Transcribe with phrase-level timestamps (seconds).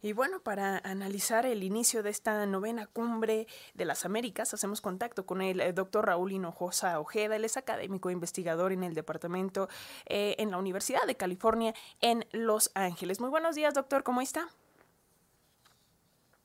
[0.00, 5.26] Y bueno, para analizar el inicio de esta novena cumbre de las Américas, hacemos contacto
[5.26, 7.34] con el, eh, doctor Raúl Hinojosa Ojeda.
[7.34, 9.68] Él es académico e investigador en el departamento
[10.06, 13.20] eh, en la Universidad de California en Los Ángeles.
[13.20, 14.04] Muy buenos días, doctor.
[14.04, 14.46] ¿Cómo está?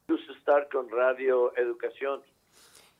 [0.08, 2.24] Gusto estar con Radio Educación.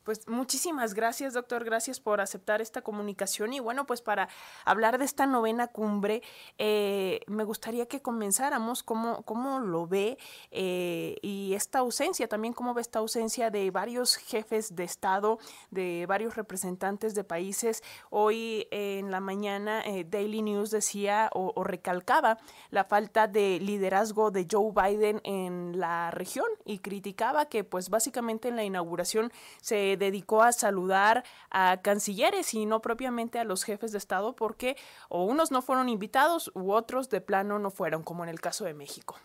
[0.04, 1.64] Pues muchísimas gracias, doctor.
[1.64, 3.54] Gracias por aceptar esta comunicación.
[3.54, 4.28] Y bueno, pues para
[4.66, 6.22] hablar de esta novena cumbre,
[6.58, 10.18] eh, me gustaría que comenzáramos cómo, cómo lo ve
[10.52, 15.40] eh, y esta ausencia, también cómo ve esta ausencia de varios jefes de Estado,
[15.72, 17.82] de varios representantes de países.
[18.10, 22.40] Hoy en la mañana eh, Daily News decía o, o recalcaba
[22.72, 28.50] la falta de liderazgo de Joe Biden en la región y criticaba que pues básicamente
[28.50, 33.92] en la inauguración se dedicó a saludar a cancilleres y no propiamente a los jefes
[33.92, 34.76] de Estado porque
[35.10, 38.66] o unos no fueron invitados u otros de plano no fueron, como en el caso
[38.66, 39.16] de México.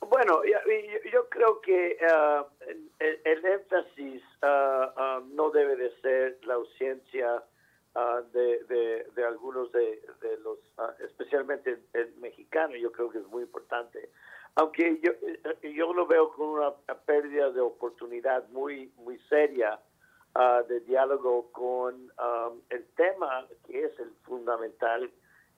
[0.00, 2.44] Bueno, yo, creo que uh,
[2.98, 7.42] el, énfasis uh, um, no debe de ser la ausencia
[7.94, 10.02] uh, de, de, algunos de,
[10.42, 10.58] los,
[11.00, 14.10] especialmente el mexicano, yo creo que es muy importante
[14.56, 15.00] aunque
[15.62, 16.72] yo lo veo con una,
[17.06, 19.80] pérdida de oportunidad muy, muy seria
[20.34, 20.62] ah,
[21.52, 25.10] con um, el tema que es el fundamental,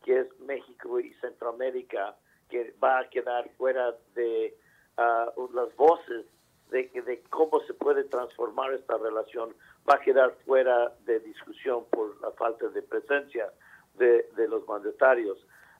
[0.05, 2.17] que es México y Centroamérica,
[2.49, 4.57] que va a quedar fuera de
[4.97, 6.27] ah, las voces
[6.71, 9.55] de, de cómo se puede transformar esta relación,
[9.89, 13.51] va a quedar fuera de discusión por la falta de presencia
[13.95, 15.39] de, de los mandatarios.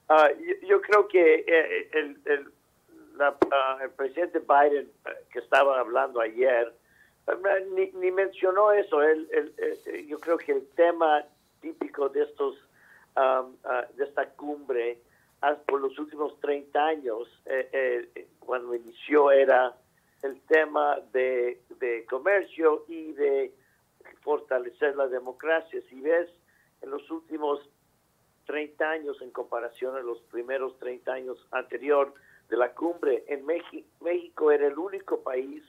[0.09, 0.29] Ah,
[0.63, 2.51] yo, creo que eh, el, el
[3.19, 6.73] Ah, el presidente Biden, eh, que estaba hablando ayer,
[7.27, 9.01] eh, ni, mencionó eso.
[9.01, 11.23] Él, eh, yo creo que el tema
[11.61, 12.55] típico de estos
[13.15, 13.45] ah,
[13.95, 15.01] de esta cumbre
[15.65, 17.43] por los últimos 30 años,
[18.39, 19.75] cuando inició, era
[20.23, 23.53] el tema de, de comercio y de
[24.21, 25.79] fortalecer la democracia.
[25.89, 26.27] Si ves,
[26.81, 27.69] en los últimos
[28.47, 32.13] 30 años en comparación a los primeros 30 años anterior,
[32.49, 35.63] de la cumbre en México, México era el único país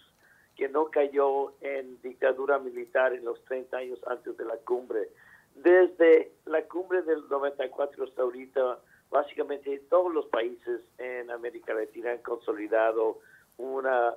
[0.59, 5.09] que no cayó en dictadura militar en los 30 años antes de la cumbre.
[5.55, 12.19] Desde la cumbre del 94 hasta ahorita, básicamente todos los países en América Latina han
[12.19, 13.21] consolidado
[13.57, 14.17] una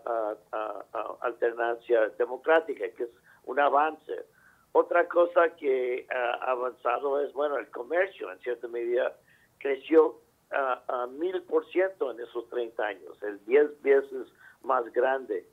[1.21, 3.09] alternancia democrática, que es
[3.45, 4.25] un avance.
[4.71, 9.15] Otra cosa que ha avanzado es, bueno, el comercio en cierta medida
[9.59, 10.15] creció
[10.49, 14.27] a, mil por ciento en esos 30 años, el 10 veces
[14.63, 15.45] más grande.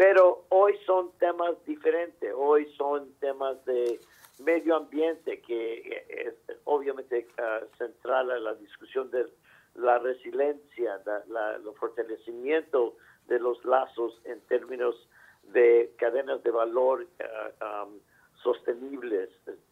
[0.00, 4.00] Pero hoy son temas diferentes, hoy son temas de
[4.38, 6.34] medio ambiente, que es
[6.64, 9.26] obviamente uh, central a la discusión de
[9.74, 12.96] la resiliencia, el fortalecimiento
[13.26, 15.06] de los lazos en términos
[15.52, 18.00] de cadenas de valor uh, um,
[18.42, 19.28] sostenibles,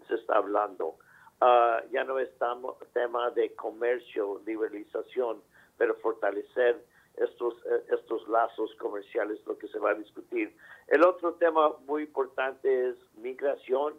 [0.09, 0.97] se está hablando.
[1.41, 5.41] Ah, ya no estamos tema de comercio, liberalización,
[5.79, 6.85] pero fortalecer
[7.21, 10.55] estos, eh, estos lazos comerciales, lo que se va a discutir.
[10.87, 13.95] El otro tema muy importante es migración,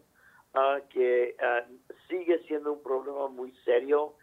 [0.54, 1.66] ah, que ah,
[2.08, 4.14] sigue siendo un problema muy serio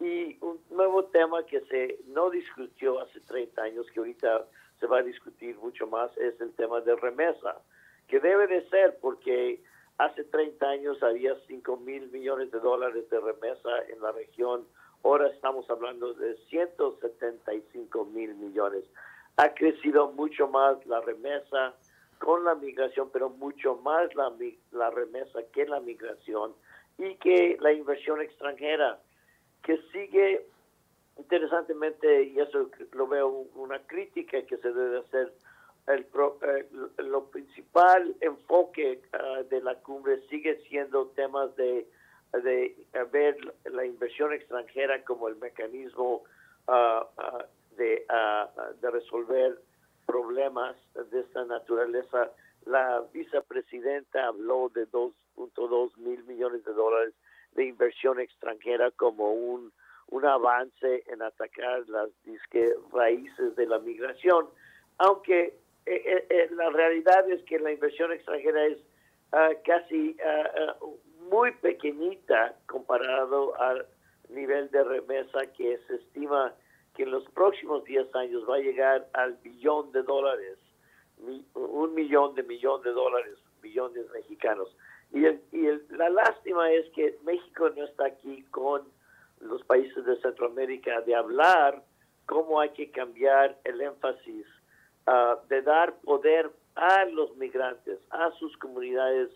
[0.00, 4.46] y un nuevo tema que se no discutió hace 30 años, que ahorita
[4.78, 7.62] se va a discutir mucho más, es el tema de remesa,
[8.08, 9.62] que debe de ser porque
[9.98, 14.66] Hace 30 años había 5 mil millones de dólares de remesa en la región.
[15.06, 18.82] Ahora estamos hablando de 175 mil millones.
[19.36, 21.76] Ha crecido mucho más la remesa
[22.18, 24.32] con la migración, pero mucho más la,
[24.72, 26.54] la remesa que la migración
[26.98, 28.98] y que la inversión extranjera,
[29.62, 30.44] que sigue
[31.18, 35.32] interesantemente, y eso lo veo una crítica que se debe hacer
[35.86, 36.66] el, eh,
[36.98, 41.86] lo principal enfoque ah, de la cumbre sigue siendo temas de,
[42.32, 42.74] de
[43.12, 43.36] ver
[44.06, 46.22] inversión extranjera como el mecanismo
[46.68, 47.06] ah,
[47.76, 48.06] de,
[48.80, 49.58] de resolver
[50.06, 50.76] problemas
[51.10, 52.30] de esta naturaleza.
[52.64, 57.14] La vicepresidenta habló de 2.2 mil millones de dólares
[57.52, 59.72] de inversión extranjera como un,
[60.08, 64.48] un avance en atacar las disque raíces de la migración,
[64.98, 68.78] aunque eh, eh, eh, la realidad es que la inversión extranjera es
[69.64, 70.16] casi
[71.28, 73.86] muy pequeñita comparado al
[74.30, 76.54] nivel de remesa que se estima
[76.94, 80.58] que en los próximos 10 años va a llegar al billón de dólares,
[81.54, 84.74] un millón de millón de dólares, billones mexicanos.
[85.12, 88.82] Y, y la lástima es que México no está aquí con
[89.40, 91.82] los países de Centroamérica de hablar
[92.26, 94.46] cómo hay que cambiar el énfasis
[95.06, 99.30] ah, de dar poder a los migrantes, a sus comunidades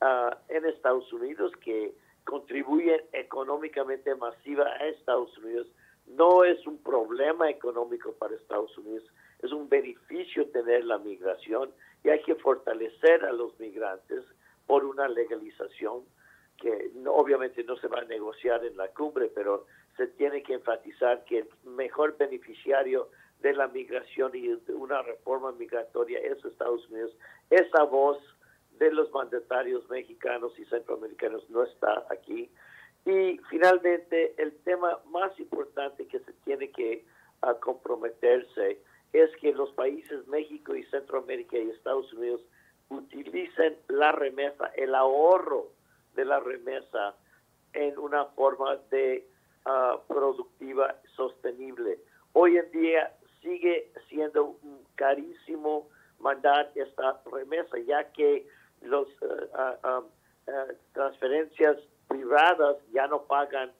[0.00, 1.94] ah, en Estados Unidos que
[2.24, 5.68] contribuyen económicamente masiva a Estados Unidos.
[6.06, 9.04] No es un problema económico para Estados Unidos,
[9.42, 11.70] es un beneficio tener la migración
[12.02, 14.24] y hay que fortalecer a los migrantes
[14.66, 16.02] por una legalización
[16.58, 19.66] que obviamente no se va a negociar en la cumbre, pero
[19.96, 23.08] se tiene que enfatizar que el mejor beneficiario
[23.40, 27.12] de la migración y de una reforma migratoria es Estados Unidos.
[27.50, 28.18] Esa voz
[28.78, 32.50] de los mandatarios mexicanos y centroamericanos no está aquí.
[33.06, 37.04] Y finalmente, el tema más importante que se tiene que
[37.42, 38.80] ah, comprometerse
[39.12, 42.40] es que los países México y Centroamérica y Estados Unidos
[42.88, 45.68] utilicen la remesa, el ahorro
[46.14, 47.14] de la remesa
[47.72, 49.26] en una forma de
[49.66, 51.98] uh, productiva sostenible.
[52.32, 53.12] Hoy en día
[53.42, 54.56] sigue siendo
[54.96, 55.88] carísimo
[56.18, 58.46] mandar esta remesa, ya que
[58.84, 61.76] las uh, uh, transferencias
[62.08, 63.72] privadas ya no pagan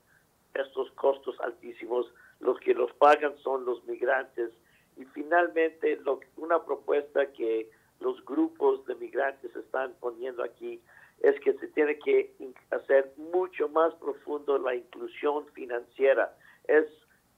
[0.54, 2.06] estos costos altísimos,
[2.40, 4.50] los que los pagan son los migrantes.
[4.96, 7.68] Y finalmente, lo, una propuesta que
[8.00, 10.80] los grupos de migrantes están poniendo aquí
[11.20, 12.34] es que se tiene que
[12.70, 16.36] hacer mucho más profundo la inclusión financiera.
[16.68, 16.86] Es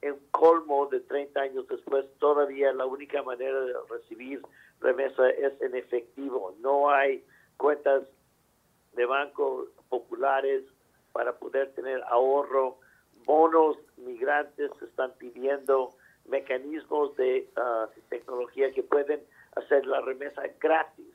[0.02, 4.42] en colmo de 30 años después, todavía la única manera de recibir
[4.80, 6.54] remesa es en efectivo.
[6.60, 7.24] No hay
[7.56, 8.04] cuentas
[8.94, 10.64] de banco populares
[11.12, 12.78] para poder tener ahorro.
[13.24, 15.94] Bonos migrantes están pidiendo
[16.26, 19.22] mecanismos de ah, tecnología que pueden
[19.56, 21.06] hacer la remesa gratis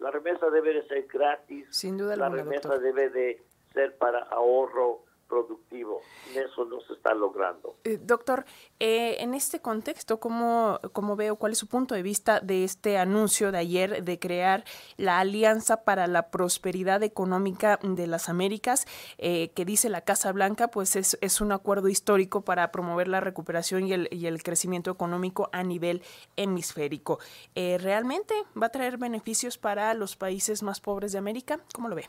[0.00, 1.66] la remesa debe de ser gratis.
[1.70, 3.42] Sin duda La remesa debe de
[3.74, 6.02] ser para ahorro productivo.
[6.34, 7.76] Eso no se está logrando.
[7.84, 8.44] Eh, doctor,
[8.80, 12.98] eh, en este contexto, ¿cómo, ¿cómo, veo cuál es su punto de vista de este
[12.98, 14.64] anuncio de ayer de crear
[14.96, 18.86] la Alianza para la Prosperidad Económica de las Américas,
[19.18, 23.20] eh, que dice la Casa Blanca, pues es, es, un acuerdo histórico para promover la
[23.20, 26.02] recuperación y el, y el crecimiento económico a nivel
[26.36, 27.20] hemisférico?
[27.54, 31.60] ¿Realmente va a traer beneficios para los países más pobres de América?
[31.72, 32.08] ¿Cómo lo ve?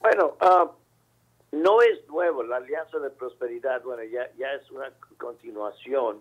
[0.00, 0.70] Bueno, uh,
[1.52, 6.20] no es nuevo, la Alianza de Prosperidad, bueno, ya, ya es una continuación.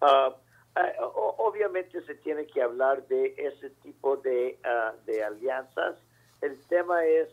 [0.00, 0.34] Ah,
[0.76, 0.92] ah,
[1.38, 5.96] obviamente se tiene que hablar de ese tipo de, ah, de alianzas.
[6.40, 7.28] El tema es,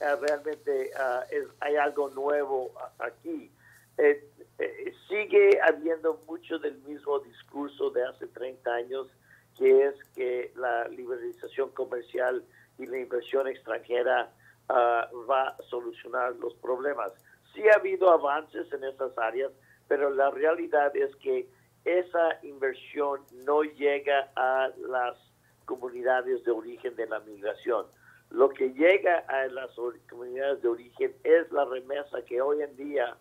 [0.00, 0.90] realmente
[1.30, 3.50] es, hay algo nuevo aquí.
[3.98, 4.24] Eh,
[4.58, 9.08] eh, sigue habiendo mucho del mismo discurso de hace 30 años,
[9.56, 12.44] que es que la liberalización comercial
[12.78, 14.30] y la inversión extranjera
[14.68, 17.12] Ah, va a solucionar los problemas.
[17.54, 19.50] Sí ha habido avances en esas áreas,
[19.88, 21.48] pero la realidad es que
[21.86, 25.16] esa inversión no llega a las
[25.64, 27.86] comunidades de origen de la migración.
[28.30, 29.70] Lo que llega a las
[30.10, 33.16] comunidades de origen es la remesa que hoy en día,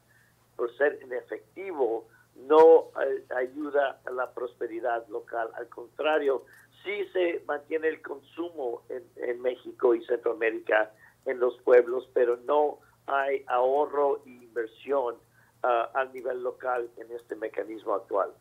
[0.58, 5.50] por ser en efectivo, no eh, ayuda a la prosperidad local.
[5.54, 6.44] Al contrario,
[6.84, 10.92] sí se mantiene el consumo en México y Centroamérica
[11.28, 15.16] en los pueblos, pero no hay ahorro e inversión
[15.64, 18.34] uh, a nivel local en este mecanismo actual.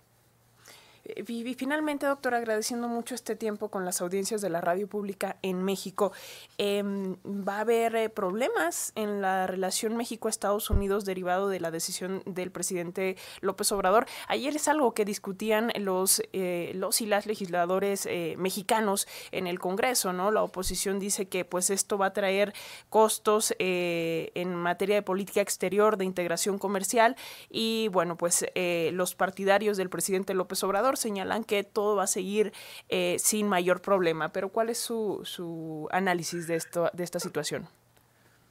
[1.14, 5.62] Y finalmente, doctor, agradeciendo mucho este tiempo con las audiencias de la radio pública en
[5.62, 6.12] México,
[6.58, 12.22] em, ¿va a haber eh, problemas en la relación México-Estados Unidos derivado de la decisión
[12.26, 14.06] del presidente López Obrador?
[14.26, 19.60] Ayer es algo que discutían los, eh, los y las legisladores eh, mexicanos en el
[19.60, 20.32] Congreso, ¿no?
[20.32, 22.52] La oposición dice que pues esto va a traer
[22.90, 27.16] costos en materia de política exterior, de integración comercial
[27.50, 28.44] y bueno, pues
[28.92, 32.52] los partidarios del presidente López Obrador señalan que todo va a seguir
[32.88, 37.68] eh, sin mayor problema, pero ¿cuál es su, su análisis de, esto, de esta situación?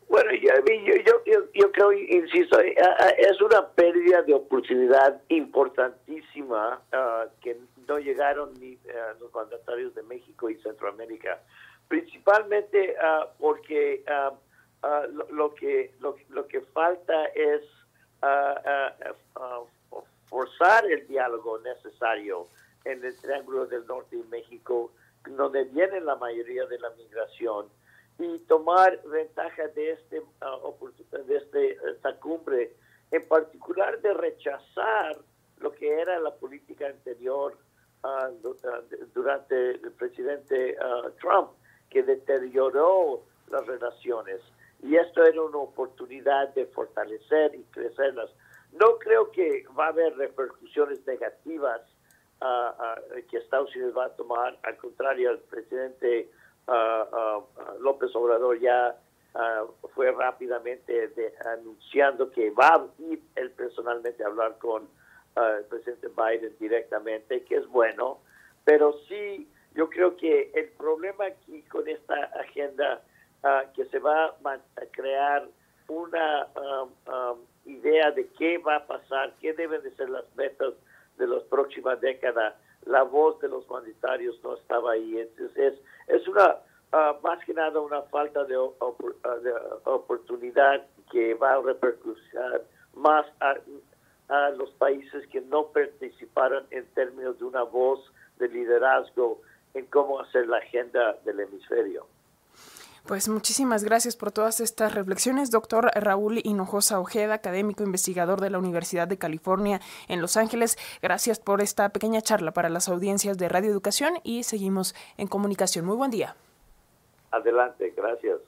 [0.07, 0.53] Bueno, yo,
[1.25, 2.75] yo, yo, creo, insisto, eh,
[3.17, 8.77] es una pérdida de oportunidad importantísima ah, que no llegaron ni
[9.19, 11.41] los mandatarios de México y Centroamérica,
[11.87, 14.31] principalmente ah, porque ah,
[15.31, 17.61] lo, que, lo, lo, que falta es
[20.35, 22.47] forzar el diálogo necesario
[22.83, 24.91] en el Triángulo del Norte y México,
[25.25, 27.67] donde viene la mayoría de la migración,
[28.19, 32.73] y tomar ventaja de, este, uh, de este, esta cumbre,
[33.11, 35.17] en particular de rechazar
[35.59, 37.57] lo que era la política anterior
[38.03, 38.53] uh,
[39.13, 41.51] durante el presidente uh, Trump,
[41.89, 44.41] que deterioró las relaciones.
[44.83, 48.29] Y esto era una oportunidad de fortalecer y crecerlas
[48.79, 51.81] no creo que va a haber repercusiones negativas
[53.29, 54.57] que Estados Unidos va a tomar.
[54.63, 56.29] Al contrario, el presidente
[57.79, 58.97] López Obrador ya
[59.93, 61.11] fue rápidamente
[61.45, 64.87] anunciando que va a ir él personalmente a hablar con
[65.35, 68.19] el presidente Biden directamente, que es bueno,
[68.63, 73.01] pero sí, yo creo que el problema aquí con esta agenda
[73.75, 74.59] que se va a
[74.91, 75.47] crear
[75.87, 76.47] una
[77.65, 80.73] idea de qué va a pasar, qué deben de ser las metas
[81.17, 82.55] de las próximas décadas,
[82.85, 85.17] la voz de los mandatarios no estaba ahí.
[85.17, 85.73] Entonces,
[86.07, 86.57] es, es una,
[86.93, 89.53] uh, más que nada una falta de, ah, de,
[89.85, 92.23] oportunidad que va a repercutir
[92.93, 93.55] más a,
[94.29, 97.99] a los países que no participaron en términos de una voz
[98.37, 99.41] de liderazgo
[99.73, 102.07] en cómo hacer la agenda del hemisferio.
[103.07, 108.57] Pues muchísimas gracias por todas estas reflexiones, doctor Raúl Hinojosa Ojeda, académico investigador de la
[108.57, 110.75] Universidad de California en Los Ángeles.
[111.03, 115.85] Gracias por esta pequeña charla para las audiencias de Radio Educación y seguimos en comunicación.
[115.85, 116.35] Muy buen día.
[117.29, 118.39] Adelante, gracias.